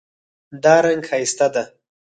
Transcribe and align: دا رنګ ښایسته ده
دا 0.63 0.75
رنګ 0.85 1.01
ښایسته 1.09 1.47
ده 1.53 1.63